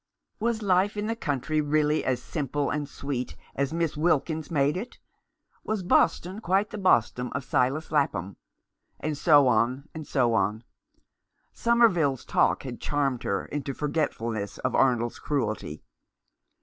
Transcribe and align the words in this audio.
Was 0.39 0.63
life 0.63 0.97
in 0.97 1.05
the 1.05 1.15
country 1.15 1.61
really 1.61 2.03
as 2.03 2.19
simple 2.23 2.71
and 2.71 2.89
sweet 2.89 3.35
as 3.53 3.71
Miss 3.71 3.95
Wilkins 3.95 4.49
made 4.49 4.75
it? 4.75 4.97
Was 5.63 5.83
Boston 5.83 6.41
quite 6.41 6.71
the 6.71 6.79
Boston 6.79 7.31
of" 7.35 7.43
Silas 7.43 7.91
Lapham"? 7.91 8.35
And 9.01 9.15
so 9.15 9.47
on, 9.47 9.87
and 9.93 10.07
so 10.07 10.33
on. 10.33 10.63
Somerville's 11.53 12.25
talk 12.25 12.63
had 12.63 12.81
charmed 12.81 13.21
her 13.21 13.45
into 13.45 13.75
forgetfulness 13.75 14.57
of 14.57 14.73
Arnold's 14.73 15.19
cruelty. 15.19 15.83